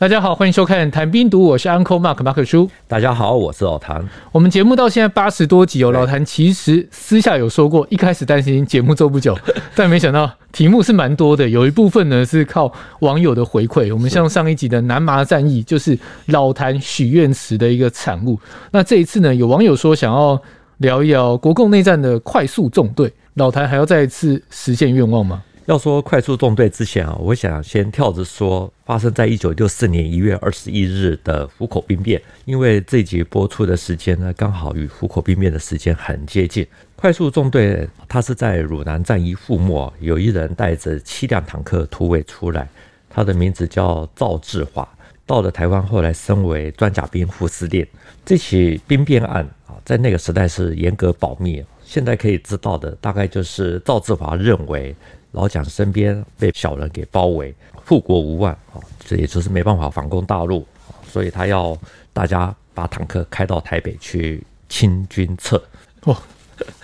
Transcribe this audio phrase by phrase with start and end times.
[0.00, 2.70] 大家好，欢迎收看《谈兵读》，我是 Uncle Mark 马可叔。
[2.88, 4.02] 大家好，我是老谭。
[4.32, 9.38] 我们节目到现在八十多集哦，老谭其实私下有说过，一开始担心节目做不久，
[9.76, 13.92] 但没想到题目是蛮多的，有一部分呢是靠网友的回馈。
[13.92, 18.40] 我们像上一集的南麻战役，就是老谭许愿池的一个产物。
[18.70, 20.40] 那这一次呢，有网友说想要
[20.78, 25.42] 聊一聊国共内战的快速纵队，老谭还要再一次实现愿望吗？
[25.66, 36.66] 要说快速纵队之前啊，我想先跳着说，发生在一九六四年一月二十一日的湖口兵变，因为这集播出的时间呢，刚好与湖口兵变的时间很接近。
[36.96, 42.68] 快速纵队他是在汝南战役覆没，有一人带着七辆坦克突围出来，
[43.08, 44.88] 他的名字叫赵志华，
[45.24, 47.86] 到了台湾后来升为装甲兵副司令。
[48.24, 54.96] 这起兵变案啊，在那个时代是严格保密，现在可以知道的大概就是赵志华认为。
[55.32, 57.54] 老蒋身边被小人给包围，
[57.86, 60.66] 护国无望啊，这也就是没办法反攻大陆，
[61.06, 61.76] 所以他要
[62.12, 65.62] 大家把坦克开到台北去清君侧。
[66.04, 66.16] 哇，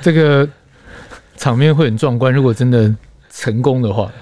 [0.00, 0.48] 这个
[1.36, 2.32] 场面会很壮观。
[2.32, 2.94] 如果真的
[3.30, 4.12] 成功的话，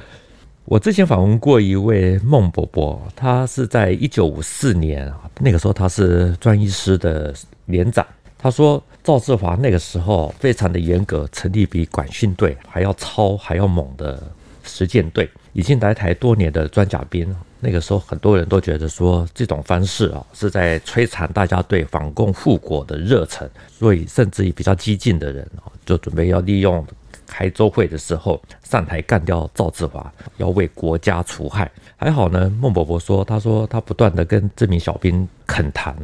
[0.65, 7.35] 我之前访问过一位孟伯伯，他是在一九五四年啊，那个时候他是专医师的
[7.67, 8.07] 连长。
[8.45, 14.23] 他说：“赵志华那个时候非常的严格，成立比管训队还要超还要猛的
[14.63, 17.35] 实践队，已经来台多年的装甲兵。
[17.59, 26.87] 那个时候很多人都觉得说这种方式啊是在摧残大家对反共复国的热忱，所以甚至于比较激进的人啊就准备要利用
[27.27, 31.73] 开周会的时候上台干掉赵志华，要为国家除害。
[31.97, 35.97] 还好呢，孟伯伯说，他说他不断的跟这名小兵恳谈。”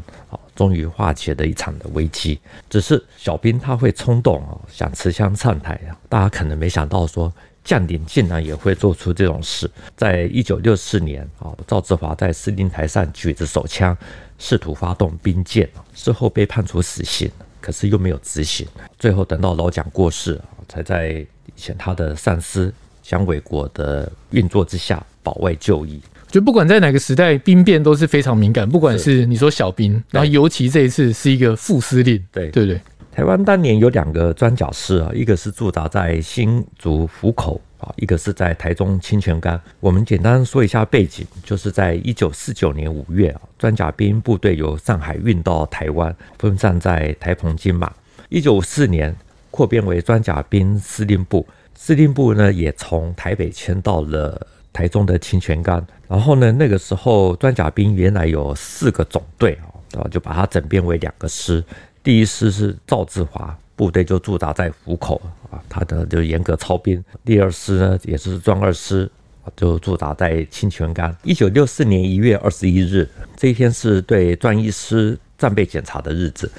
[0.60, 5.80] 终于化解了一场的危机，只是小兵他会冲动啊，想持枪上台。
[6.06, 7.32] 大家可能没想到说，
[7.64, 9.70] 将领竟然也会做出这种事。
[9.96, 13.96] 在一九六四年啊，赵志华在司令台上举着手枪，
[14.38, 18.68] 试图发动兵谏，事后被判处死刑，可是又没有执行。
[18.98, 22.70] 最后等到老蒋过世，才在以前他的上司
[23.02, 26.02] 蒋纬国的运作之下保外就医。
[26.30, 28.68] 就不管在哪个时代，兵变都是非常敏感。
[28.68, 32.80] 不管是你说小兵，然后尤其这一次是一个副司令，对对对。
[33.10, 39.60] 台湾当年有两个装甲师啊，一个是驻扎在新竹湖口啊，一个是在台中清泉岗。
[39.80, 47.92] 我们简单说一下背景，就是在一九四九年五月啊，装甲兵部队由上海运到台湾，分散在台澎金马。
[48.28, 49.14] 一九五四年
[49.50, 54.46] 扩编为装甲兵司令部，司令部呢也从台北迁到了。
[54.72, 59.56] 台中的清泉岗，然后呢，那个时候装甲兵原来有四个总队
[59.94, 61.64] 啊，就把它整编为两个师。
[62.02, 65.22] 第一师是赵志华部队，就驻扎在湖口
[65.52, 67.00] 啊，他的就严格操兵。
[67.24, 69.08] 第二师呢，也是装二师，
[69.54, 71.14] 就驻扎在清泉岗。
[71.22, 76.50] 一九六四年一月二十一日，这一天是对装一师战备检查的日子，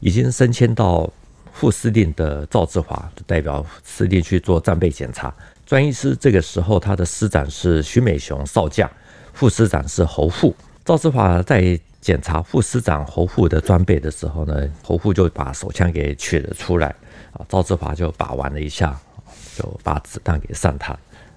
[0.00, 1.08] 已经升迁到
[1.52, 5.32] 副司令的赵志华，就代表司令去做战备检查。
[5.66, 8.88] 专一师这个时候，他的师长是徐美雄少将，
[9.32, 10.54] 副师长是侯富。
[10.84, 16.94] 赵志华在检查副师长侯富的装备的时候呢，侯富就把手枪给取了出来，
[17.32, 18.96] 啊，赵志华就把玩了一下，
[19.56, 20.94] 就把子弹给上膛，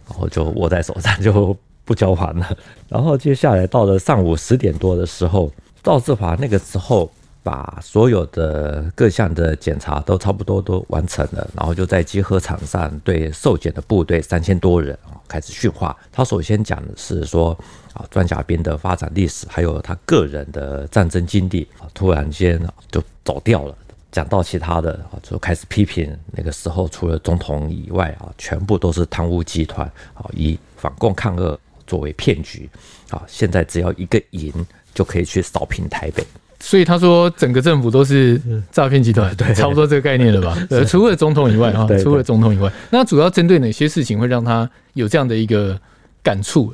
[0.08, 2.56] 然后就握在手上就不交还了。
[2.88, 5.52] 然后接下来到了上午十点多的时候，
[5.82, 7.12] 赵志华那个时候。
[7.42, 15.98] 把所有的各项的检查都差不多都完成了，然后就在集合场上对受检的部队三千多人啊开始训话。
[16.12, 17.58] 他首先讲的是说
[17.94, 21.68] 啊，装甲兵的发展历史，还有他个人的战争经历。
[21.94, 22.62] 突然间
[22.92, 23.76] 就走掉了，
[24.12, 31.58] 讲到其他的啊，就开始批评那个时候除了总统以外啊，全部都是贪污集团啊，以反共抗俄
[31.88, 32.70] 作为骗局
[33.10, 33.24] 啊。
[33.28, 34.54] 现在只要一个营
[34.94, 36.26] 就可以去扫平台北。
[36.62, 38.40] 所以他说，整个政府都是
[38.70, 40.58] 诈骗集团， 对，差不多这个概念了吧？
[40.70, 45.80] 呃，除了总统以外啊，除了总统以外，那主要针对哪些事情会让他有这样的一个
[46.22, 46.74] 感触？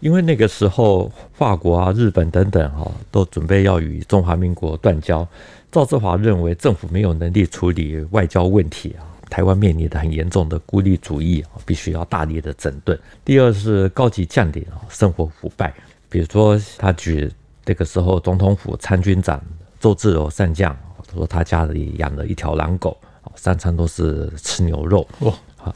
[0.00, 5.26] 因为那个时候，法国啊、日本等等哈，都准备要与中华民国断交。
[5.70, 12.98] 赵志华认为政府没有能力处理外交问题啊，台湾面临的很严重的孤立主义啊，必须要大力的整顿。
[13.24, 15.72] 第二是高级将领啊，生活腐败，
[16.10, 17.32] 比如说他举。
[17.64, 19.42] 这个时候，总统府参军长
[19.78, 20.76] 周至柔上将
[21.12, 22.96] 说，他家里养了一条狼狗，
[23.36, 25.06] 三餐都是吃牛肉。
[25.20, 25.32] 哇，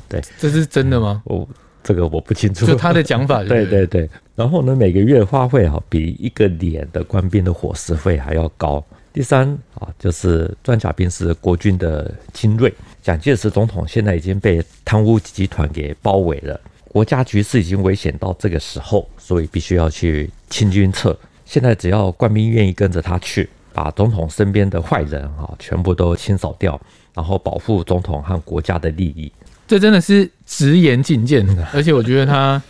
[0.09, 1.23] 对，这是真的吗？
[1.27, 1.47] 哦，
[1.83, 2.67] 这个我不清楚。
[2.67, 4.09] 就他的讲法， 对对对。
[4.35, 8.85] 然后呢，每个月花费哈比一个连的官兵的伙食费还要高。
[9.13, 12.73] 第三啊，就是装甲兵是国军的精锐。
[13.03, 21.17] 蒋介石总统现在已经被贪污集团给包围了，国家局势已经危险到这个时候，所以必须要去清君侧。
[21.47, 26.79] 现在只要官兵愿意跟着他去，把总统身边的坏人啊全部都清扫掉，
[27.15, 29.33] 然后保护总统和国家的利益。
[29.67, 32.61] 这真的是直言进谏，而且我觉得他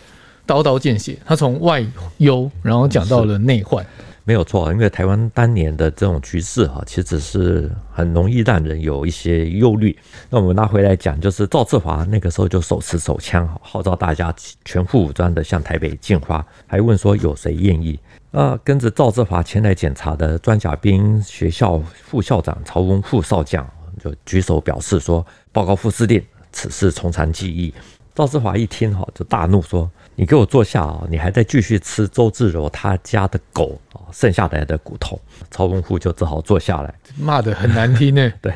[0.45, 1.85] 刀刀见血，他从外
[2.17, 3.85] 忧，然后讲到了内患。
[4.23, 9.97] 没有错，因为台湾当年的这种局势哈，其实是很容易让人有一些忧虑。
[10.29, 14.35] 那我们拿回来讲，就是赵志华那个时候就手持手枪，号召大家
[14.65, 17.97] 全副武装的向台北进发，还问说有谁愿意？
[18.37, 23.67] 啊，跟着赵志华前来检查的装甲兵学校副校长曹文富少将
[23.99, 27.73] 就举手表示说：“报告副司令，此事从长计议。”
[28.13, 29.89] 赵志华一听哈，就大怒说。
[30.13, 31.03] 你给我坐下啊！
[31.09, 35.19] 你还在继续吃周志柔他家的狗啊剩下来的骨头。
[35.49, 38.31] 曹文富就只好坐下来，骂得很难听呢。
[38.39, 38.53] 对，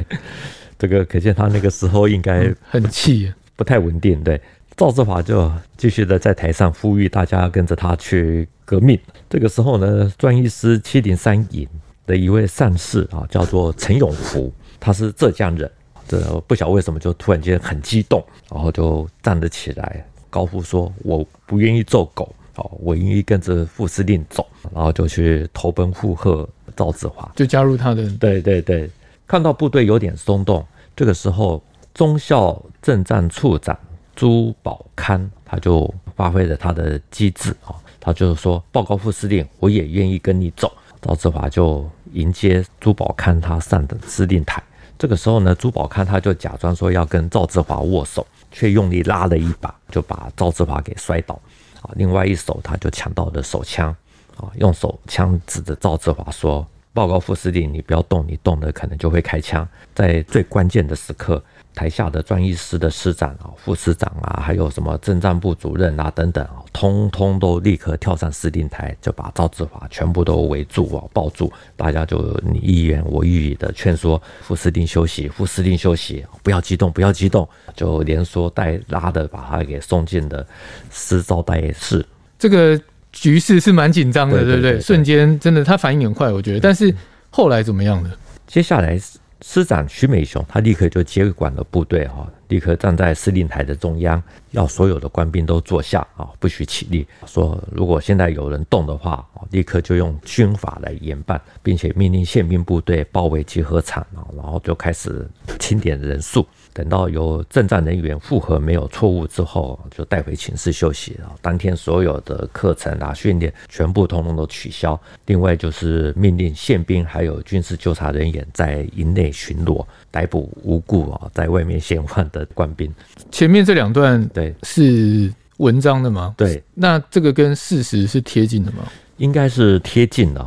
[0.77, 4.23] 这个可见他那个时候应该很气，不太稳定。
[4.23, 4.39] 对，
[4.75, 8.99] 赵志华就继续的在台上呼吁大家跟着他去革命。
[9.29, 11.67] 这个时候呢，专一师七零三营
[12.05, 15.69] 的一位战士啊，叫做陈永福，他是浙江人，
[16.07, 20.05] 这不晓为什么就突然间很激动，然后就站了起来。
[20.29, 28.09] 高呼说：“我不愿意揍狗，哦，我愿意跟着副司令走。”然后就去投奔附和赵志华，就加入他的。
[28.11, 28.89] 对对对，
[29.27, 30.65] 看到部队有点松动，
[30.95, 31.61] 这个时候
[31.93, 33.77] 中校政战处长
[34.21, 40.71] 朱宝堪他就发挥了他的机智啊，他就是说：“报告副司令，我也愿意跟你走。”
[41.01, 44.61] 赵志华就迎接朱宝堪他上的司令台。
[44.95, 48.23] 这个时候呢，朱宝堪他就假装说要跟赵志华握手。
[48.51, 51.33] 却用力拉了一把，就把赵志华给摔倒。
[51.81, 53.89] 啊，另外一手他就抢到了手枪，
[54.37, 56.63] 啊，用手枪指着赵志华说
[56.93, 61.43] ：“报告副司令，你不要动，你动了可能就会开枪。”在最关键的时刻。
[61.73, 80.45] 台下的专一师的师长啊、副师长啊，还有什么政战部主任啊等等啊，通通都立刻跳上司令台，就把赵志华全部都围住啊，抱住，大家就你一言我一语的劝说副司令休息，副司令休息，不要激动，不要激动，就连说带拉的把他给送进了
[80.91, 82.05] 师招待室。
[82.37, 82.79] 这个
[83.13, 84.81] 局势是蛮紧张的，对，对不对？
[84.81, 86.59] 瞬间真的他反应很快，我觉得。
[86.59, 86.93] 但是
[87.29, 88.11] 后来怎么样呢？
[88.45, 88.99] 接下来。
[89.43, 94.21] 师长徐美雄，他立刻就接管了部队，哈，立刻站在司令台的中央，
[94.51, 97.07] 要所有的官兵都坐下，啊，不许起立。
[97.25, 104.05] 说如果现在有人动的话，立刻就用军法来严办，并且命令宪兵部队包围集合场，
[104.35, 105.25] 然后就开始
[105.59, 106.45] 清点人数。
[106.73, 111.15] 等到有政战人员复核没有错误之后，就带回寝室休息。
[111.19, 114.99] 然后当天所有的课程啊、训练全部通通都取消。
[115.25, 122.93] 另外就是命令宪兵还有军事纠察人员在营内巡逻，逮捕无故啊在外面闲晃的官兵。
[123.31, 126.33] 前面这两段对是文章的吗？
[126.37, 128.79] 对，那这个跟事实是贴近的吗？
[129.17, 130.45] 应该是贴近的。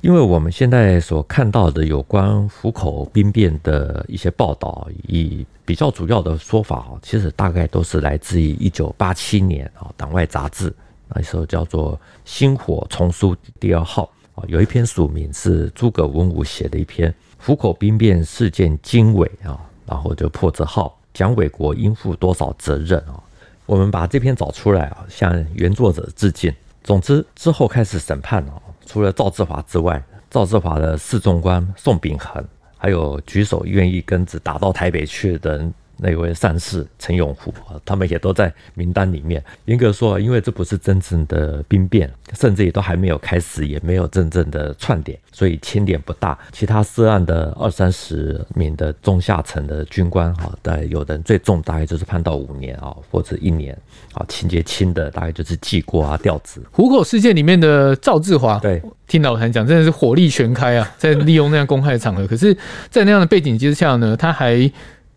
[0.00, 10.74] 因为我们现在所看到的有关湖口兵变的一些报道，以比较主要的说法，其实大概都是来自于一九八七年啊，党外杂志
[11.06, 11.94] 那时候叫做
[12.24, 17.08] 《星火丛书》第二号啊，有一篇署名是诸葛文武写的一篇
[17.38, 23.20] 《虎口兵变事件经纬》啊，然后就破折号，蒋纬国应负多少责任啊？
[23.66, 26.52] 我们把这篇找出来啊，向原作者致敬。
[26.82, 28.54] 总之之后开始审判啊。
[28.86, 32.44] 除了赵志华之外，赵志华的四中官宋秉恒，
[32.76, 35.74] 还有举手愿意跟着打到台北去的人。
[36.02, 39.42] 那位上士陈永福啊，他们也都在名单里面。
[39.66, 46.36] 严格说，因为这不是真正的兵变，甚至也都还没有开始，也没有真正的串点，所以牵连不大。
[46.50, 53.72] 其他涉案的二三十名的中下层的军官哈，但有的人最重大概就是判到五年啊，或者一年
[54.12, 56.60] 啊，情节轻的大概就是记过啊、调职。
[56.72, 62.26] 虎口事件里面的赵志华，对，听老谭讲，真的是火力全开啊，在利用那样公开的场合。
[62.26, 62.52] 可是，
[62.90, 64.68] 在那样的背景之下呢，他还。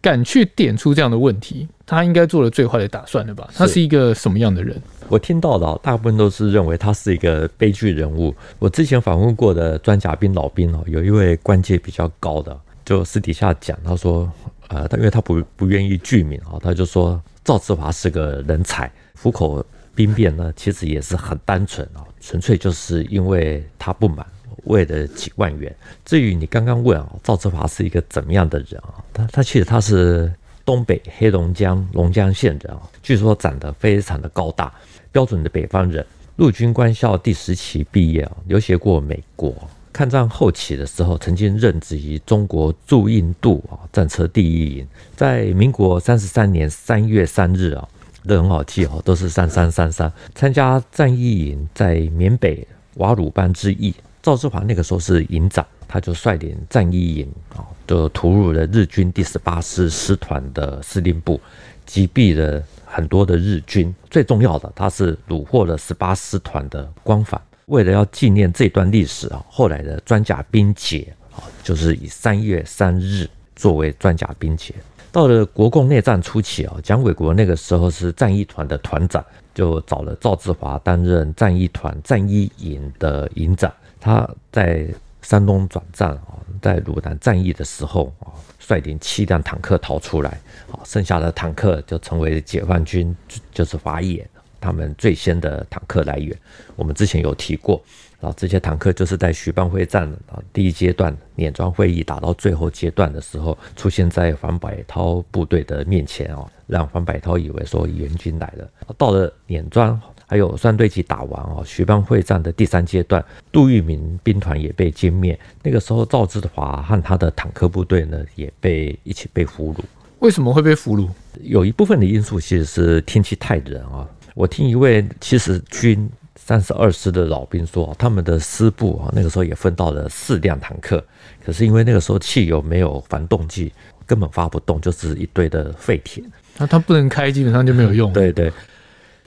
[0.05, 3.49] 敢去点出这样的问题，他应该做了最坏的打算了吧？
[3.55, 4.79] 他是一个什么样的人？
[5.09, 8.31] 我听到的大部分都是认为他是一个悲剧人物。
[8.59, 14.31] 我之前访问过的装甲兵老兵哦，有一位官阶比较高的，就私底下讲，他说，
[14.67, 18.91] 呃，他因为他不不愿意具名啊，他就说赵志华是个人才。
[19.19, 24.23] 虎口兵变呢，其实也是很单纯啊，纯粹就是因为他不满。
[24.65, 25.73] 为了几万元。
[26.03, 29.03] 至于你刚刚问啊，赵志华是一个怎么样的人啊？
[29.13, 30.31] 他他其实他是
[30.63, 34.73] 东北黑龙江龙江县人啊，据说长得非常的高大，
[35.11, 36.05] 标准的北方人。
[36.37, 39.53] 陆军官校第十期毕业啊，留学过美国。
[39.93, 44.87] 抗战后期的时候，曾经任职于中国驻印度啊战车第一营。
[45.15, 47.87] 在民国三十三年三月三日啊，
[48.27, 50.11] 都很好记哦，都是三三三三。
[50.33, 52.67] 参加战役营在缅北。
[52.95, 53.93] 瓦鲁班之役，
[54.25, 61.39] 赵志华那个时候是营长，他就率领战一营啊，就突入了日军第十八师师团的司令部，
[61.85, 63.93] 击毙了很多的日军。
[64.09, 67.39] 最重要的，他是虏获了十八师团的光返。
[67.67, 74.73] 为了要纪念这段历史啊，后来的装甲兵节啊，就是以三月三日作为装甲兵节。
[75.11, 83.71] 到了国共内战初期啊，蒋纬国那个时候是战一团的团长，就找了赵志华担任战一团战一营的营长。
[84.05, 84.85] 他在
[85.23, 90.29] 山东转战啊，在鲁南战役的时候啊，率领七辆坦克逃出来
[90.71, 93.15] 啊，剩下的坦克就成为解放军
[93.51, 94.23] 就是华野
[94.61, 96.37] 他们最先的坦克来源。
[96.75, 97.81] 我们之前有提过。
[98.21, 108.67] 啊，这些坦克就是在徐蚌会战啊第一阶段碾庄会议打到最后阶段的时候，出现在樊百韬部队的面前哦，让樊百韬以为说援军来了。
[108.97, 115.39] 到了碾庄还有双堆集打完哦，徐蚌会战的第三阶段，杜聿明兵团也被歼灭。
[115.63, 119.79] 那个时候赵志华和他的坦克部队呢，也被一起被俘虏。
[120.19, 121.09] 为什么会被俘虏？
[121.41, 124.07] 有一部分的因素其实是天气太冷啊。
[124.33, 126.09] 我听一位七十军。
[126.37, 131.03] 三十二师的老兵说，他们的师部啊，那个时候也分到了四辆坦克，
[131.43, 133.71] 可是因为那个时候汽油没有防冻剂，
[134.05, 136.23] 根本发不动，就是一堆的废铁。
[136.57, 138.13] 那他不能开，基本上就没有用。
[138.13, 138.51] 对对。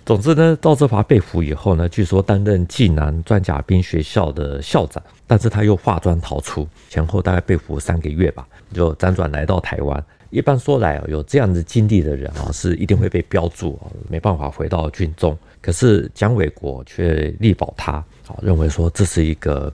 [0.08, 10.02] 总之呢，赵志华被俘以后呢，据说担任济南装甲兵学校的校长，但是他又化妆逃出，前后大概被俘三个月吧，就辗转来到台湾。
[10.30, 15.36] 一般说来，有这样子经历的人啊，是一定会被标注，没办法回到军中。
[15.60, 17.96] 可是蒋纬国却力保他，
[18.28, 19.70] 啊，认为说这是一个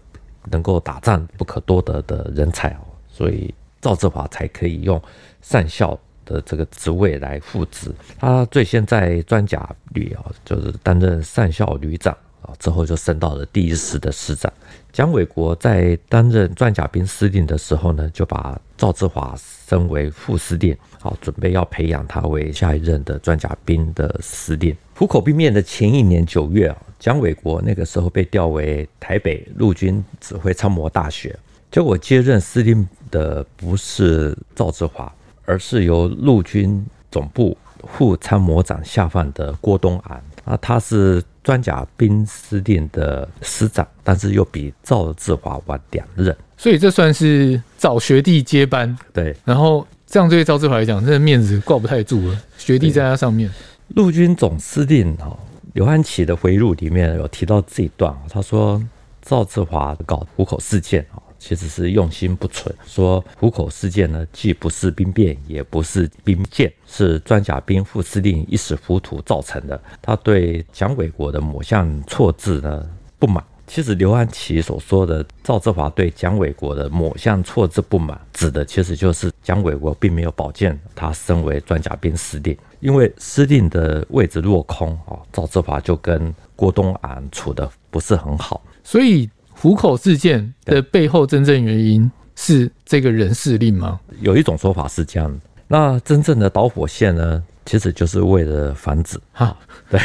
[0.50, 5.00] 能够打仗不可多得的人才哦，所以赵志华才可以用
[5.43, 7.90] 上校的这个职位来复职。
[8.19, 14.52] 他最先在装甲旅啊，就是担任上校旅长啊，之后就升到了第一师的师长。
[14.93, 19.35] 蒋纬国在担任装甲兵司令的时候呢，就把赵志华
[19.66, 24.76] 升为副司令，好，准备要培养他为下一任的装甲兵的司令。
[24.95, 31.37] 湖口兵变的前一年九月啊，蒋纬国那个时候被调为台北陆军指挥参谋大学，
[31.73, 35.12] 结果接任司令的不是赵志华，
[35.45, 37.57] 而是由陆军总部
[37.93, 40.23] 副参谋长下放的郭东安。
[40.45, 48.95] 啊，他是装甲兵司令的师长，但是又比赵志华晚两任，所以这算是找学弟接班。
[49.11, 52.39] 对，然后这样对赵志华来讲，真的面子挂不太住了。
[52.59, 53.51] 学弟在他上面，
[53.95, 55.35] 陆军总司令哈
[55.73, 58.83] 刘安琪的回忆录里面有提到这一段，他说
[59.23, 61.24] 赵志华搞虎口事件啊。
[61.47, 69.79] 其实是用心不纯，说虎口事件呢，既不是兵变，也不是兵谏，是装甲兵副司令一时糊涂造成的。
[70.01, 73.45] 他对蒋纬国的某项错字呢不满。
[73.67, 89.29] 其实刘安琪所说的赵志华对蒋纬国的某项错字不满，指的其实就是蒋纬国并没有保荐他升为装甲兵司令，因为司令的位置落空啊，赵志华就跟郭东安处得不是很好，所以。
[89.64, 93.99] 湖口事件的背后真正原因是这个人事令吗？
[94.21, 99.18] 有一种说法是这样，那真正的导火线呢，其实就是为了房子。
[99.33, 99.56] 哈，
[99.88, 99.99] 对，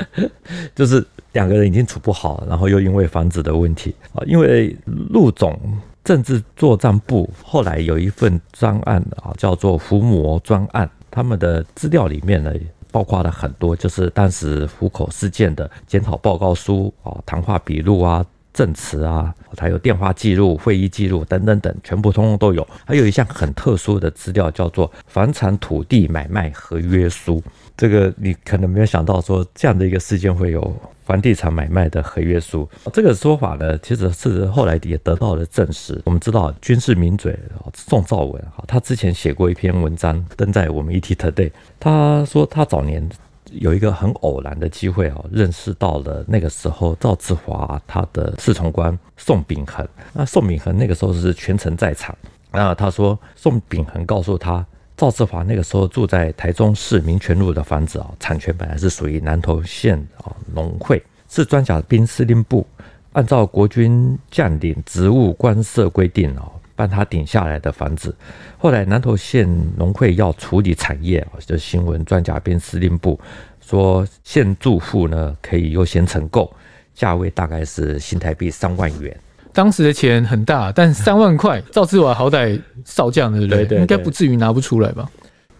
[0.76, 5.58] 就是两个人已经处不好，然后又因为房子的问题啊，因为陆总
[6.04, 12.52] 政治作战部后来有一份专案啊，叫做伏魔专案，他们的资料里面呢，
[12.90, 18.22] 包括了很多，就是当时虎口事件的检讨报告书啊、谈话笔录啊。
[18.52, 22.66] 证词啊，还有电话记录、会议记录等等等，全部通通都有。
[22.86, 27.42] 还有一项很特殊的资料，叫做房产土地买卖合约书。
[27.76, 32.68] 这个你可能没有想到，说这样的一个事件会有房地产买卖的合约书。
[32.92, 36.00] 这个说法呢，其实是后来也得到了证实。
[36.04, 37.38] 我们知道军事名嘴
[37.74, 43.08] 宋兆文哈，他之前写过一篇文章登在我们 ETtoday，他说他早年。
[43.52, 49.86] 有一个很偶然的机会哦，认识到了那个时候赵志华他的侍从官宋秉恒。
[50.12, 52.16] 那宋秉恒那个时候是全程在场。
[52.50, 54.64] 那他说宋秉恒告诉他，
[54.96, 62.66] 赵志华那个时候住在台中市民权路的房子啊，产权本来是属于南投县啊农会，是装甲兵司令部
[63.12, 68.12] 按照国军将领职务官设规定哦，帮他顶下来的房子。
[68.58, 73.20] 后来南投县农会要处理产业，就新闻专家兵司令部
[73.64, 76.52] 说，现住户呢可以优先承购，
[76.92, 79.16] 价位大概是新台币三万元。
[79.52, 83.58] 当时的钱很大，但三万块，赵志华好歹少将，对不对？
[83.58, 85.08] 对对对，应该不至于拿不出来吧？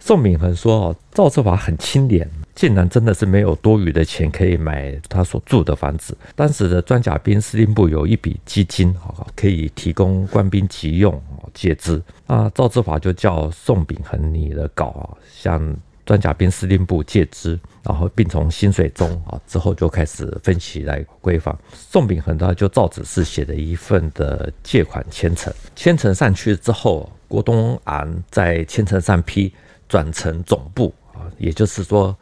[0.00, 6.16] 宋敏恒说：“哦，赵志华很清廉，竟然真的是没有多余的钱可以买他所住的房子。
[6.36, 8.94] 当时的装甲兵司令部有一笔基金，
[9.34, 11.20] 可以提供官兵急用
[11.54, 12.00] 借支。
[12.26, 21.56] 那赵志华就叫宋秉恒拟了稿啊，向装甲兵司令部借支，然后并从薪水中啊之后就开始分期来归还。
[21.72, 29.52] 宋秉恒他就照指示写了一份的借款签呈，签呈上去之后，郭东安在签呈上批
[29.88, 32.14] 转呈总部啊，也就是说。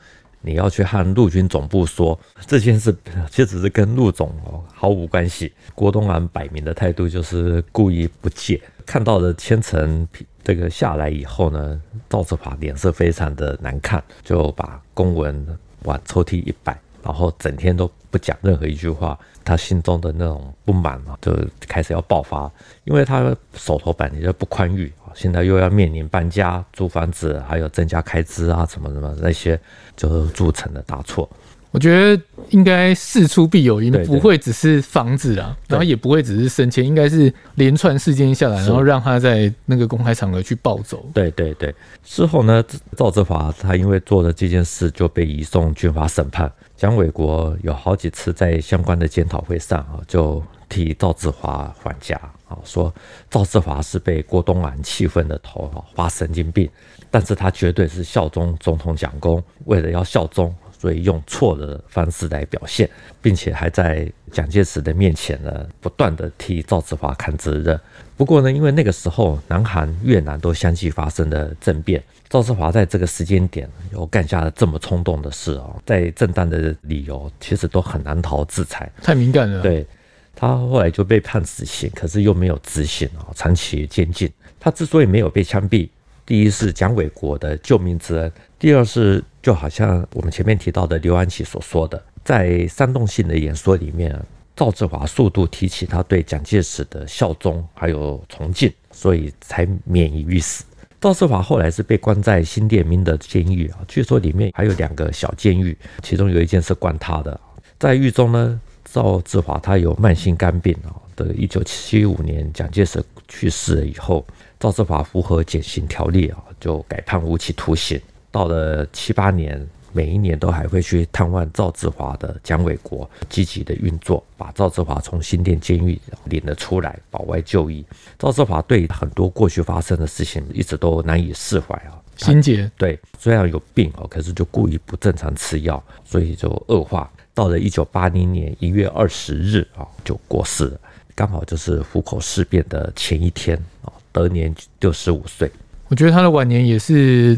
[0.43, 2.97] 你要去和陆军总部说这件事，
[3.31, 4.33] 其实是跟陆总
[4.73, 5.53] 毫无关系。
[5.75, 8.61] 郭东安摆明的态度就是故意不借。
[8.87, 10.09] 看到了签呈
[10.43, 15.47] 这个下来以后呢，赵志华脸色非常的难看，就把公文
[15.85, 19.19] 往抽屉一摆，然后整天都不讲任何一句话。
[19.43, 21.35] 他心中的那种不满啊，就
[21.67, 22.49] 开始要爆发，
[22.85, 24.93] 因为他手头本来就不宽裕。
[25.15, 29.59] 现在又要面临搬家、租房子，还有增加开支啊，什么什么那些，
[29.97, 31.29] 就铸成了大错。
[31.73, 41.05] 我觉得应该事出必有因，不会只是房子啊，然后也不会只是升迁，应该是连串事件下来，然后让他在那个公开场合去暴走。
[41.15, 41.75] 对对对。
[42.05, 42.63] 事后呢，
[42.97, 46.53] 赵志华他因为做了这件事，就被移送军法审判。
[46.81, 52.19] 蒋伟国有好几次在相关的检讨会上啊，就替赵志华还价。
[52.49, 52.91] 啊，说
[53.29, 56.71] 赵志华是被郭东安气愤的头，发神经病，
[57.11, 62.89] 但是他绝对是效忠总统蒋公，为了要效忠，所以用错的方式来表现，
[63.21, 67.79] 并且还在蒋介石的面前呢，不断的替赵志华扛责任。
[68.17, 79.61] 不过呢，因为那个时候南韩、越南都相继发生了政变，赵志华在这个时间点又干下了这么冲动的事哦，在正当的理由其实都很难逃制裁，太敏感了。
[79.61, 79.87] 对。
[80.33, 84.31] 他后来就被判死刑，可是又没有执行啊，长期监禁。
[84.59, 85.87] 他之所以没有被枪毙，
[86.25, 94.19] 第一是蒋纬国的救命之恩，第二是就好像我们前面提到的刘安琪所说的，在煽动性的演说里面，
[94.55, 100.65] 赵志华数度提起他对蒋介石的效忠还有崇敬，所以才免于死。
[101.01, 107.41] 赵志华后来是被关在新店明德监狱啊，据说里面还有两个小监狱，其中有一间是关他的，
[107.79, 108.61] 在狱中呢。
[108.93, 114.27] 赵志华他有慢性肝病啊，的一九七五年蒋介石去世了以后，
[114.59, 118.01] 赵志华符合减刑条例啊，就改判无期徒刑。
[118.31, 127.85] 到了七八年，每一年都还会去探望赵志华的蒋纬国，积极的运作，把赵志华从新店监狱领了出来，保外就医。
[128.19, 132.71] 赵志华对很多过去发生的事情一直都难以释怀啊，心结。
[132.79, 137.11] 对，虽然有病哦，可是就故意不正常吃药，所以就恶化。
[137.35, 140.81] 到了一九八零年一月二十日啊，就过世了，
[141.15, 145.51] 刚好就是虎口事变的前一天啊，得年六十五岁。
[145.89, 147.37] 我觉得他的晚年也是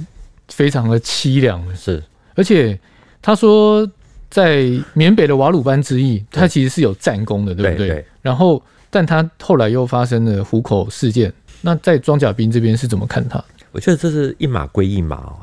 [0.52, 2.02] 非常的凄凉，是。
[2.34, 2.78] 而且
[3.20, 3.88] 他说，
[4.30, 7.88] 在缅北的瓦鲁班之役，他其实是有战功的，对不对？
[7.88, 13.42] 对对，然后，但他后来又发生了虎口事件，那在装甲兵这边是怎么看他？
[13.72, 15.34] 我觉得这是一码归一码。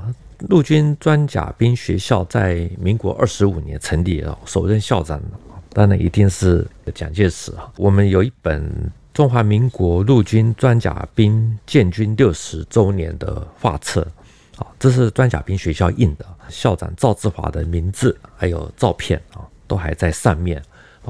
[0.47, 5.21] 陆军装甲兵学校在民国二十五年成立了，首任校长
[5.73, 7.69] 当然一定是蒋介石啊。
[7.75, 8.63] 我们有一本
[9.13, 14.01] 《中华民国陆军装甲兵建军六十周年的画册》，
[14.59, 20.61] 啊，这是装甲兵学校印的，校长赵志华的名字还有照片啊，都还在上面。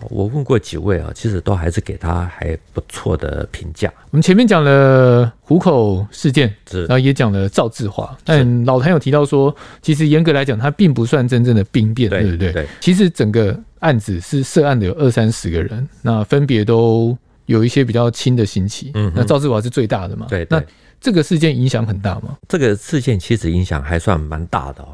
[0.10, 3.92] 我问过几位啊，其实都还是给他还不错的评价。
[4.12, 12.54] 我们前面讲了虎口事件，然后也讲了赵志华，但老谭有提到说，其实严格来讲，他并不算真正的兵变，对不对？
[12.54, 12.68] 对。
[12.80, 18.92] 其实整个案子是涉案的有二三十个人，那分别都有一些比较轻的刑期。
[18.94, 20.28] 嗯，那赵志华是最大的嘛？
[20.30, 20.48] 对。
[20.50, 20.64] 那
[21.02, 22.38] 这个事件影响很大吗？
[22.48, 24.86] 这个事件其实影响还算蛮大的，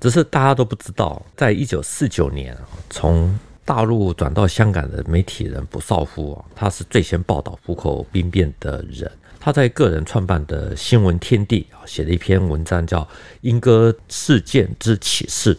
[0.00, 2.56] 只是大家都不知道，在一九四九年
[2.90, 9.10] 从大陆转到香港的媒体人卜绍夫啊，他是最先报道虎口兵变的人。
[9.38, 13.00] 他在个人创办的新闻天地啊，写了一篇文章，叫
[13.42, 15.54] 《莺歌事件之起事》。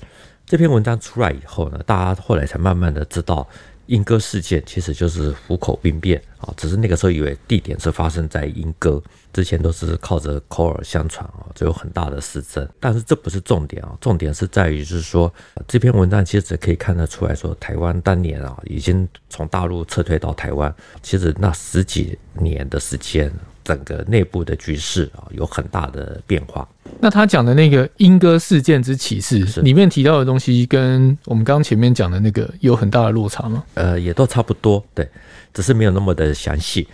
[0.45, 3.47] 这篇文章出来以后呢，大家后来才慢慢的知道。
[3.87, 12.67] 莺歌事件其实就是虎口兵变啊，只是那个时候以为地点是发生在莺歌，之前都是靠着口耳相传啊，就有很大的失真。
[12.79, 15.31] 但是这不是重点啊，重点是在于就是说
[15.67, 23.31] 这篇文章其实可以看得出来说，台湾当年啊已经从大陆撤退到台湾，其实那十几年的时间。
[23.65, 26.65] 整个内部的局势啊，有很大的变化。
[27.01, 33.63] 那他讲的那个莺歌事件之启示里面提到的东西，跟我们刚刚前面讲的那个有很大的落差吗？
[33.73, 35.09] 呃，也都差不多，对，
[35.51, 36.87] 只是没有那么的详细。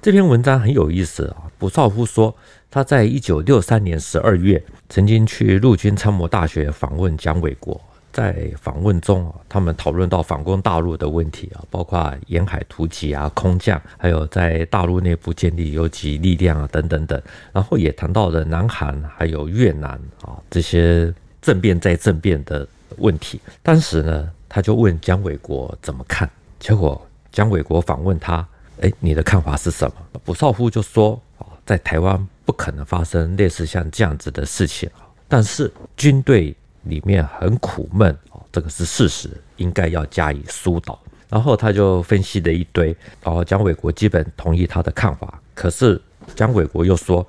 [0.00, 2.34] 这篇文章很有意思啊，卜绍夫说，
[2.70, 7.80] 他在一九六三年十二月曾经去陆军参谋大学访问蒋纬国。
[8.16, 17.20] 在访问中啊，他们讨论到反攻大陆的问题啊，包括沿海突击啊、空降，还有在大陆内部建立游击力量啊，等等等。
[17.52, 19.90] 然后也谈到了南韩还有越南
[20.22, 23.38] 啊这些政变再政变的问题。
[23.62, 26.26] 当时呢，他就问蒋纬国怎么看，
[26.58, 28.36] 结果蒋纬国反问他
[28.80, 36.56] ：“哎，你的看法是什么？”朴少夫就说：“啊，在台湾不可能发生类似像这样子的事情啊，但是军队。”
[36.88, 40.98] 里面很苦闷哦，这个是事实，应该要加以疏导。
[41.28, 45.40] 然后他就分析了一堆，然后蒋纬国基本同意他的看法。
[45.54, 46.00] 可是
[46.34, 47.26] 蒋纬国又说，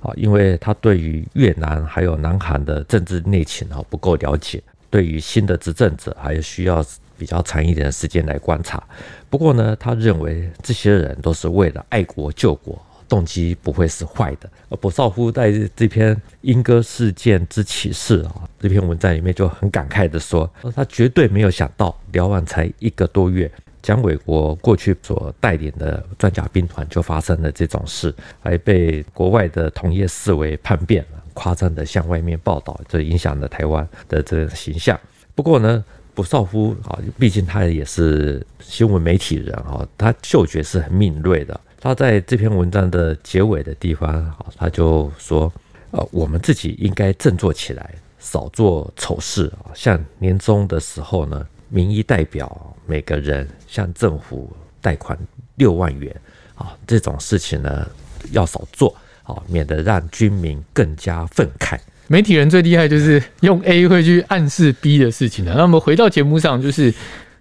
[0.00, 6.84] 啊，因为他对于越南还有南韩的政治内情啊不够了解，对于新的执政者还需要
[7.18, 8.82] 比较长一点的时间来观察。
[9.28, 12.80] 不过呢，他认为这些人都是为了爱国救国。
[13.10, 14.48] 动机不会是坏的。
[14.70, 23.50] 而博绍夫在这篇《莺歌事件之启示》啊这篇文章里面就很感慨地说，他绝对没有想到辽安才一个多月，
[23.82, 34.98] 蒋纬国过去所带领的装甲兵团就发生了这种事，还被国外的同业视为叛变，夸张地向外面报道，这影响了台湾的这个形象。
[35.34, 41.58] 不过呢，朴绍夫啊，毕竟他也是新闻媒体人啊，他嗅觉是很敏锐的。
[41.80, 45.50] 他在这篇文章的结尾的地方，啊，他就说，
[45.92, 49.72] 呃，我们自己应该振作起来，少做丑事啊。
[49.74, 55.18] 像年终的时候呢，民意代表每个人向政府贷款
[55.54, 56.14] 六万元
[56.54, 57.88] 啊，这种事情呢
[58.30, 61.78] 要少做啊，免得让军民更加愤慨。
[62.08, 65.54] 媒体人最厉害就是用 A 会去暗示 B 的事情的。
[65.54, 66.92] 那么回到节目上，就是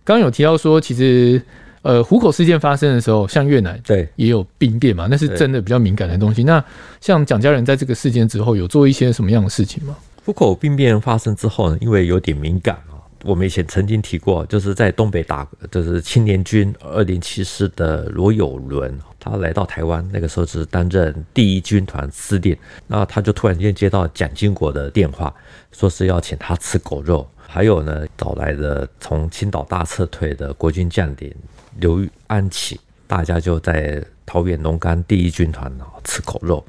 [0.06, 1.41] 刚有提到说，其实。
[1.82, 6.44] 呃，虎口事件发生的时候，像越南对也有兵变嘛，那是真的比较敏感的东西。
[6.44, 6.63] 那
[7.00, 9.96] 像蒋家人在这个事件之后，有做一些什么样的事情吗？
[10.26, 22.56] 虎口兵变发生之后呢，因为有点敏感啊，我们以前曾经提过，就是在东北打，就是青年军二零七师的罗友伦，他来到台湾，那个时候是担任第一军团司令，
[22.88, 25.34] 那他就突然间接到蒋经国的电话，
[25.72, 31.34] 说是要请他吃狗肉，还有呢，找来的从青岛大撤退的国军将领。
[31.77, 35.71] 刘安起，大家就在桃园龙冈第一军团
[36.03, 36.63] 吃口肉，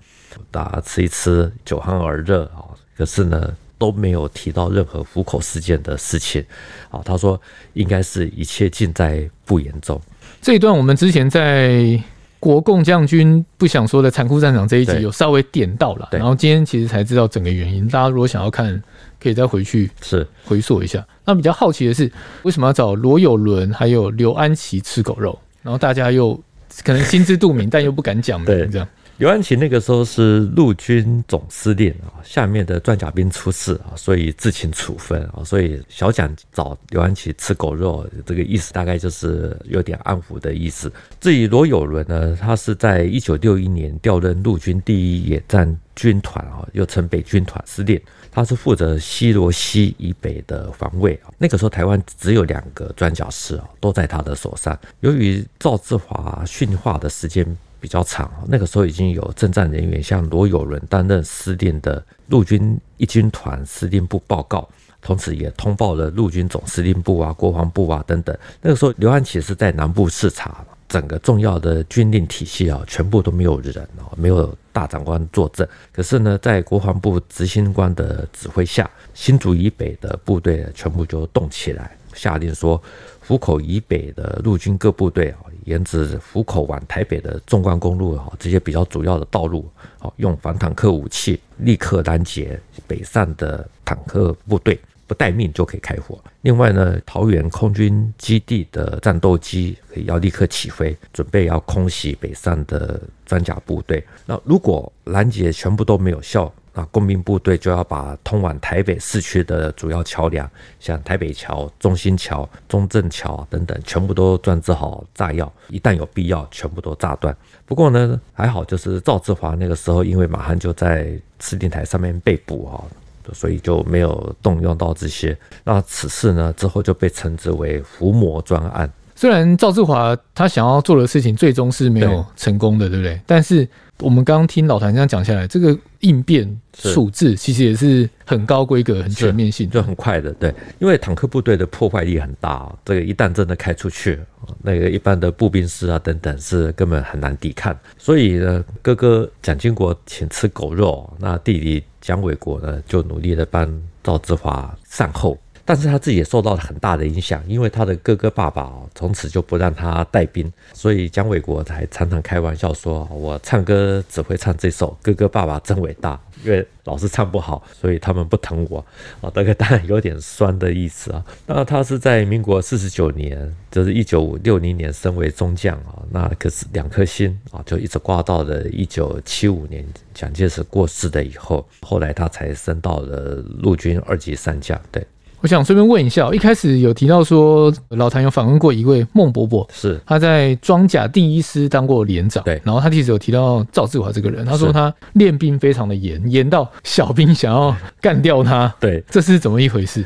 [0.50, 2.64] 大家吃一吃，酒酣耳热啊。
[2.96, 6.44] 可是呢，都没有提到任何虎口事件的事情
[6.90, 7.00] 啊。
[7.04, 7.40] 他说，
[7.72, 10.00] 应该是一切尽在不言中。
[10.42, 12.02] 这一段我们之前在
[12.38, 17.86] 国共将军不想说的残酷战场这一集有稍微点到了，然后今天其实才知道整个原因。
[17.88, 18.82] 大家如果想要看，
[19.20, 21.06] 可以再回去是回溯一下。
[21.24, 22.10] 那比较好奇的是，
[22.42, 25.38] 为什么要找罗有伦还有刘安琪吃狗肉？
[25.62, 26.34] 然后大家又
[26.82, 28.44] 可能心知肚明，但又不敢讲。
[28.44, 28.88] 对，这样。
[29.18, 40.90] 刘安琪那个时候是陆军总司令啊，下面的装甲兵出事啊，所以自请处分啊，所以小蒋找刘安琪吃狗肉，这个意思大概就是有点暗抚的意思。
[41.20, 48.00] 至于罗有伦呢，他是在一九六一年调任陆军第一野战军团啊，又称北军团司令。
[48.30, 51.32] 他是负责西罗西以北的防卫啊。
[51.38, 54.78] 那个时候台湾只有两个装甲师啊，都在他的手上。
[55.00, 57.44] 由于赵志华训话的时间
[57.80, 64.68] 比较长，那个时候已经有政战人员向罗友伦担任司令的陆军一军团司令部报告，
[65.00, 68.36] 同时也通报了陆军总司令部啊、国防部啊等等。
[68.60, 70.64] 那个时候刘安琪是在南部视察。
[70.90, 75.66] 整个重要的军令体系啊，全部都没有人哦，没有大长官坐镇。
[75.92, 82.82] 可是呢，在国防部执行官的指挥下，新竹以北的部队全部就动起来，下令说，
[83.20, 89.70] 湖口以北的陆军各部队啊，沿着湖口往台北的纵贯公路啊，这些比较主要的道路，
[90.16, 94.76] 用反坦克武器立刻拦截北上的坦克部队。
[95.10, 96.16] 不待命就可以开火。
[96.42, 104.06] 另外呢，桃园空军基地的战斗机可以要立刻起飞，准备要空袭北上的装甲部队。
[104.24, 117.36] 那如果拦截全部都没有效，那工兵部队就要把通往台北市区的主要桥梁，像台北桥、中兴桥、中正桥等等，全部都装置好炸药，一旦有必要，全部都炸断。
[117.66, 122.84] 不过呢，还好，就是赵志华那个时候，因为马上就在司令台上面被捕啊。
[123.32, 125.36] 所以就没有动用到这些。
[125.64, 128.90] 那此事呢，之后就被称之为“伏魔专案”。
[129.14, 133.20] 虽然赵志华他想要做的事情最终是没有成功的，对，对不对？
[133.26, 133.68] 但是
[134.00, 140.32] 我们刚刚听老谭这样讲下来，这个应变处置其实也是很高规格、很全面性，就很快的。
[140.34, 144.18] 对，因为坦克部队的破坏力很大，这个一旦真的开出去，
[144.62, 147.76] 那个一般的步兵师啊等等是根本很难抵抗。
[147.98, 155.38] 所以呢，哥哥蒋经国请吃狗肉，那弟弟蒋纬国呢就努力的帮赵志华善后。
[155.70, 168.84] 但是他自己也受到了很大的影响，因为他的哥哥爸爸从此就不让他带兵，所以蒋纬国才常常开玩笑说：“我唱歌只会唱这首，哥哥爸爸真伟大。”因为老是唱不好，所以他们不疼我
[169.20, 169.30] 啊。
[169.30, 171.24] 大概当然有点酸的意思啊。
[171.46, 176.02] 那他是在民国四十九年，就是一九六零年升为中将啊。
[176.10, 184.76] 那可是两颗星啊，就一直挂到了一九七五年蒋介石过世的以后，后来他才升到了陆军二级上将。
[184.90, 185.06] 对。
[185.40, 189.98] 我想顺便问一下，一开始有提到说老谭有访问过一位孟伯伯，是。
[190.04, 200.04] 他在装甲第一师当过连长，对，然后他其实有提到赵志华这个人，他说他练兵非常的严，严到小兵想要干掉他， 对，这是怎么一回事？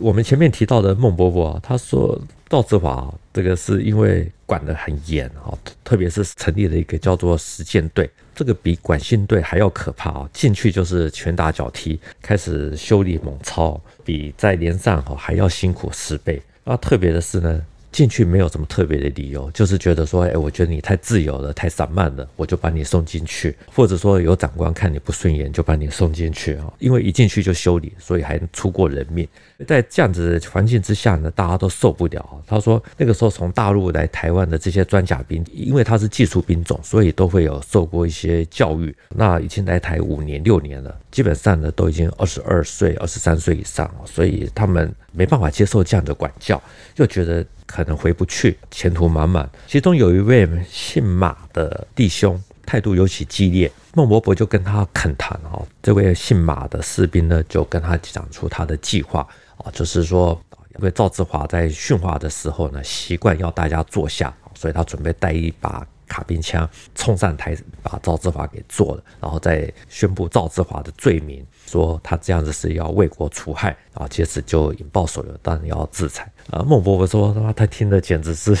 [0.00, 5.52] 我们前面提到的孟伯伯，他说赵志华这个是因为管得很严啊，
[5.84, 8.10] 特别是成立了一个叫做实践队。
[8.34, 10.30] 这个比管训队还要可怕啊！
[10.32, 16.40] 进去就是拳打脚踢，开始修理猛操，比在连上哈还要辛苦十倍。
[16.64, 17.62] 那，特别的是呢。
[17.92, 26.72] 进去没有什么特别的理由，就是觉得说，哎，我觉得你太自由了，太散漫了，我就把你送进去，或者说有长官看你不顺眼，就把你送进去啊。
[26.78, 29.26] 因为一进去就修理，所以还出过人命。
[29.66, 32.42] 在这样子的环境之下呢，大家都受不了。
[32.46, 38.94] 他说那个时候从大陆来台湾的这些装甲兵，因为他是技术兵种，所以都会有受过一些教育。
[39.10, 46.62] 那已经来台五年六年了，基本上呢都已经二十二岁、二十三岁以上，所以他们没办法接受这样的管教，
[46.94, 47.44] 就觉得。
[47.70, 49.48] 可能回不去，前途满满。
[49.68, 53.70] 其中有一位姓马的弟兄，态度尤其激烈。
[53.94, 60.40] 孟伯伯就跟他恳谈哦，这位姓马的士兵呢，就跟他讲出他的计划啊，就是说，
[60.76, 71.46] 因为赵志华在训话的时候呢，习惯要大家坐下，所以他准备带一把卡宾枪冲上台，把赵志华给做了，然后再宣布赵志华的罪名。
[71.66, 76.64] 说他这样子是要为国除害啊，接着就引爆手榴弹要制裁啊。
[76.66, 78.52] 孟伯伯说他妈他听的简直是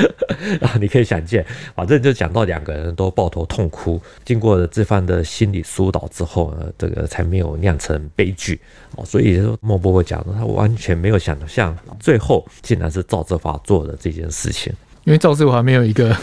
[0.62, 4.00] 啊，你可以想见，反正就讲到两个人都抱头痛哭。
[4.24, 8.58] 经过了这番的心理疏导之后呢，这个才没有酿成悲剧
[8.96, 9.04] 啊。
[9.04, 14.72] 所以说孟伯伯讲的，他完全没有想象最后竟然是赵志华做的这件事情，
[15.08, 16.16] 因为赵志华没有一个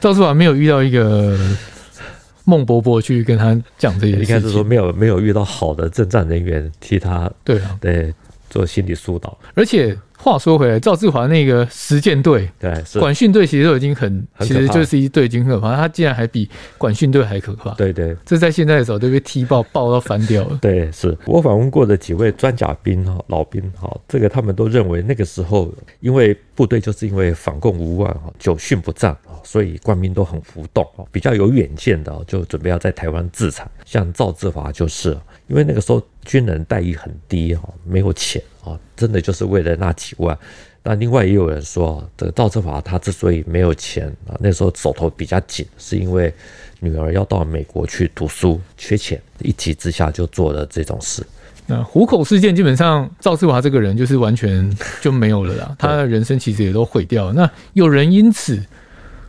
[0.00, 1.38] 赵志华没有遇到一个。
[2.48, 8.14] 孟伯伯去跟他讲这些，应该是说没有没有遇到好的政战人员替他对啊对
[8.48, 9.98] 做心理疏导，而且。
[10.26, 15.76] 话说回来，赵志华那个实践队，对，管训队其实都已经很，其实就是一队军可怕。
[15.76, 17.70] 他竟然还比管训队还可怕。
[17.74, 20.58] 对对，这在现在的时候都被踢爆，爆到翻掉了。
[20.60, 33.70] 对，是我访问过的几位装甲兵哈，老兵哈，这个他们都认为那个时候，因为部队就是因为反共无望哈，久训不战啊，所以官兵都很浮动啊，比较有远见的就准备要在台湾自残。
[33.84, 35.16] 像赵志华就是。
[35.48, 40.36] 因为那个时候军人待遇很低哈，没有钱啊，真的就是为了那几万。
[40.82, 46.32] 那另外也有人说，这个赵志华他之所以没有钱啊，那时候手头比较紧，是因为
[46.80, 51.24] 女儿要到美国去读书，缺钱，一急之下就做了这种事。
[51.66, 57.32] 那虎口事件基本上赵志华这个人就是完全就没有了啦， 他的人生其实也都毁掉了。
[57.32, 58.62] 那有人因此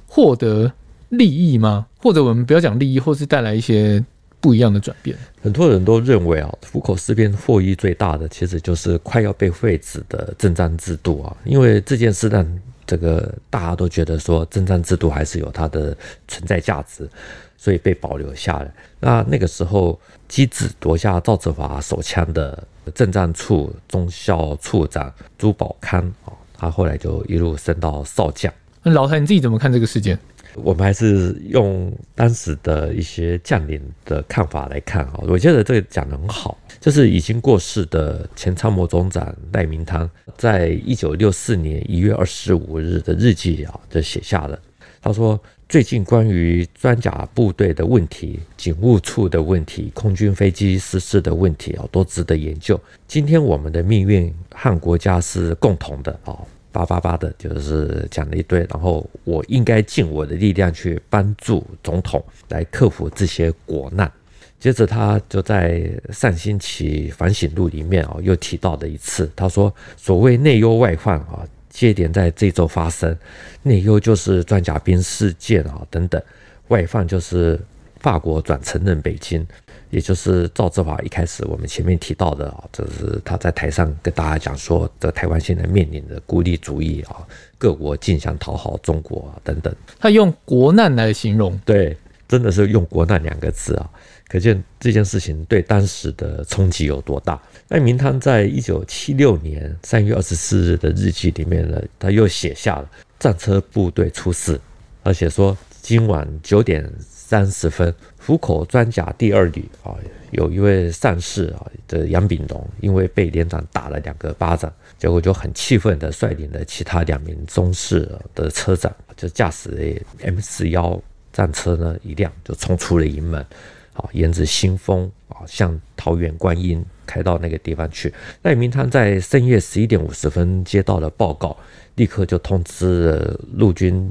[0.08, 0.72] 获得
[1.10, 1.88] 利益吗？
[2.00, 4.04] 或者我们不要讲利益，或是带来一些？
[4.48, 11.36] 不一样的转变，很多人都认为啊，虎口事变获益最大的，其实就是快要被废止的政战制度啊。
[11.44, 12.48] 因为这件事呢，
[12.86, 15.94] 这个大家都觉得说政战制度还是有它的
[16.30, 17.10] 存在价值，
[17.58, 18.74] 所以被保留下来。
[19.02, 22.64] 那那个时候，机智夺下赵子华手枪的
[22.96, 28.54] 政战处中校处长朱宝康啊，他后来就一路升到少将。
[28.82, 30.18] 那老谭你自己怎么看这个事件？
[30.64, 44.60] 我们还是用当时的一些将领的看法来看哈，我觉得这个讲得很好，就是已经过世的前参谋总长赖明汤，在一九六四年一月二十五日的日记啊，就写下了，
[45.02, 45.40] 他说
[45.70, 52.80] 最近关于装甲部队的问题、警务处的问题、空军飞机失事的问题啊，都值得研究。
[53.08, 56.38] 今天我们的命运和国家是共同的啊。
[56.78, 64.12] 叭叭叭的，就是讲了一堆，然后我应该尽我的力量去帮助总统来克服这些国难。
[64.60, 65.80] 接着他就在
[66.12, 73.16] 《上星期反省录》里面啊，又提到了一次，他说：“所谓内忧外患啊，接连在这周发生，
[73.62, 76.22] 内忧就是装甲兵事件啊等等，
[76.70, 77.60] 外患就是
[78.00, 79.46] 法国转承认北京，
[79.90, 87.26] 也就是赵志华一开始我们前面提到的啊，就是他在台上跟大家讲说，这台湾现在面临的孤立主义啊，
[87.58, 91.96] 各国竞相讨好中国啊等等，他用国难来形容，对，
[92.28, 93.90] 真的是用国难两个字啊。
[94.28, 97.42] 可见这件事情对当时的冲击有多大。
[97.70, 104.60] 那明汤在一九七六年三月二十四日的日记里面呢，他又写下了战车部队出事，
[105.02, 106.84] 而且说今晚九点
[107.30, 109.94] 三十分，虎口装甲第二旅啊，
[110.32, 120.98] 有一位上士啊的杨炳龙，因为被连长打了两个巴掌，结果就很气愤的率领了其他两名中士的车长，就驾驶 M 四幺
[121.34, 123.46] 战车呢一辆就冲出了营门。
[123.92, 128.14] 啊，沿着新丰啊，向桃园观音开到那个地方去。
[128.44, 131.58] 赖明堂在深夜十一点五十分接到了报告，
[131.96, 134.10] 立刻就通知了陆军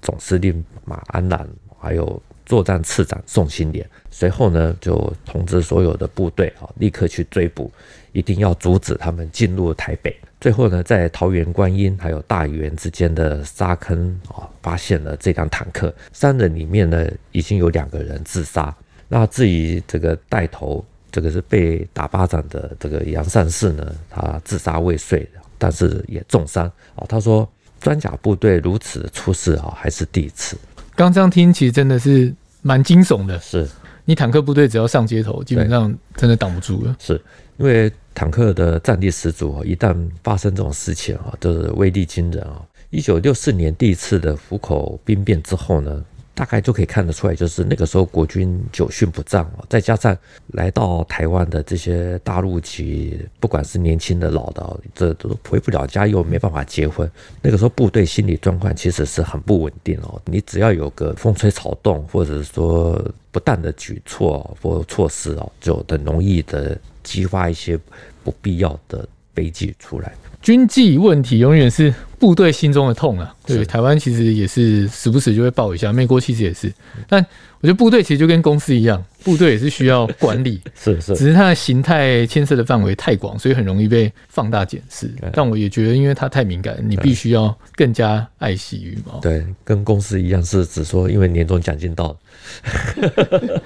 [0.00, 1.46] 总司令马安南，
[1.78, 3.86] 还有作战次长宋新莲。
[4.10, 7.70] 随后呢，就通知所有的部队啊，立刻去追捕，
[8.12, 10.16] 一定要阻止他们进入台北。
[10.40, 18.74] 最后呢，在桃园观音还有大园之间的沙坑啊，发现了这辆坦克，三人里面呢，已经有两个人自杀。
[19.08, 25.26] 那至于这个带头，这个是被打巴掌的这个杨善士呢，他自杀未遂，
[25.58, 27.04] 但是也重伤啊。
[27.08, 27.48] 他说，
[27.80, 30.56] 装甲部队如此的出事啊，还是第一次。
[30.96, 33.38] 刚这样听，其实真的是蛮惊悚的。
[33.38, 33.68] 是
[34.06, 36.96] 你坦克部队只要上街头，基本上真的挡不住了。
[36.98, 37.20] 是
[37.58, 42.62] 因为坦克的战力十足，一旦发生这种事情啊，都是威力惊人啊。
[42.88, 46.02] 一九六四年第一次的虎口兵变之后呢，
[46.36, 50.14] 大概就可以看得出来，就是那个时候国军久训不战哦，再加上
[50.48, 57.10] 来到台湾的这些大陆籍，不管是年轻的老的，这都回不了家，又没办法结婚。
[57.40, 60.20] 那个时候部队心理状况其实是很不稳定哦。
[60.26, 67.80] 你只要有个风吹草动，或者说不当的举措或措施哦，就很容易的激发一些
[68.22, 70.12] 不必要的悲剧出来。
[70.42, 71.92] 军纪问题永远是
[72.26, 73.32] 部队心中的痛啊！
[73.46, 76.72] 对，台湾其实也是时不时就会爆一下，美国其实也是。
[77.08, 77.24] 但
[77.60, 85.08] 我觉得部队其实就跟公司一样， 部队也是需要管理，是是，只是它的形态牵涉的范围太广，所以很容易被放大检视。
[85.32, 89.20] 但我也觉得，因为它太敏感，你必须要更加爱惜羽毛。
[89.20, 92.16] 对，跟公司一样，是只说因为年终奖金到了。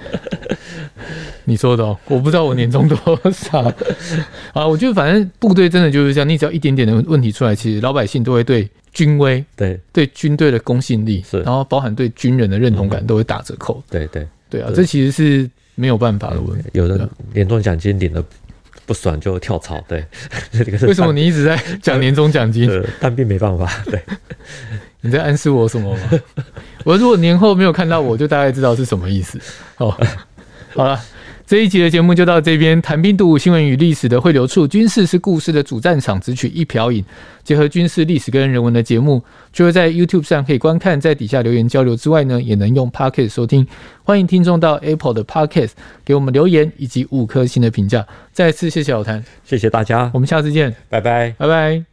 [1.45, 2.97] 你说的，我不知道我年终多
[3.31, 3.59] 少
[4.53, 4.65] 啊。
[4.67, 8.50] 我觉得反正部队真的就是这样，你只要一点点的问题出来，其实老百姓都会对
[8.91, 13.81] 军威、对对军队的公信力，是然后包含对军人的认同感都会打折扣。
[13.89, 16.69] 对对对啊，这其实是没有办法的问题。
[16.73, 18.23] 有的年终奖金领了
[18.85, 20.03] 不爽就跳槽，对。
[20.83, 22.69] 为什么你一直在讲年终奖金？
[22.99, 24.01] 但并没办法， 对。
[25.03, 26.09] 你在暗示我什么吗？
[26.83, 29.39] 我如果年后没有看到，我就大概知道是什么意思。
[29.77, 29.97] 哦，
[30.75, 30.99] 好了。
[31.51, 37.03] 这一集的节目就到这边，谈兵读武，新闻与历史的汇流处，军事是故事的主战场，只取一瓢饮，
[37.43, 43.67] 结合军事历史跟人文的节目，除了在 YouTube 上可以观看，在底下留言交流之外呢，也能用 Podcast 收听。
[44.05, 45.71] 欢迎听众到 Apple 的 Podcast
[46.05, 48.07] 给我们留言以及五颗星的评价。
[48.31, 51.90] 再次谢谢老谭，谢谢大家，我们下次见，拜拜，拜拜。